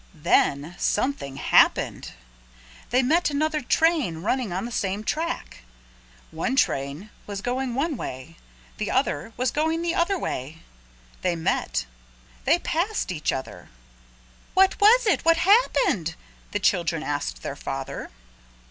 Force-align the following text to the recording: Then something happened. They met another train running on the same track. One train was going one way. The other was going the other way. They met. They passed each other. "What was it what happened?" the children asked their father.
Then 0.23 0.75
something 0.79 1.35
happened. 1.37 2.13
They 2.89 3.03
met 3.03 3.29
another 3.29 3.61
train 3.61 4.17
running 4.23 4.51
on 4.51 4.65
the 4.65 4.71
same 4.71 5.03
track. 5.03 5.61
One 6.31 6.55
train 6.55 7.11
was 7.27 7.43
going 7.43 7.75
one 7.75 7.97
way. 7.97 8.37
The 8.77 8.89
other 8.89 9.31
was 9.37 9.51
going 9.51 9.83
the 9.83 9.93
other 9.93 10.17
way. 10.17 10.63
They 11.21 11.35
met. 11.35 11.85
They 12.45 12.57
passed 12.57 13.11
each 13.11 13.31
other. 13.31 13.69
"What 14.55 14.81
was 14.81 15.05
it 15.05 15.23
what 15.23 15.37
happened?" 15.37 16.15
the 16.49 16.57
children 16.59 17.03
asked 17.03 17.43
their 17.43 17.55
father. 17.55 18.09